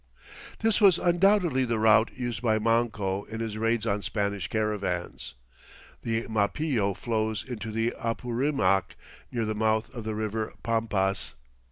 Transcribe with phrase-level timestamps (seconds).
[0.61, 5.35] This was undoubtedly the route used by Manco in his raids on Spanish caravans.
[6.01, 8.95] The Mapillo flows into the Apurimac
[9.31, 11.35] near the mouth of the river Pampas.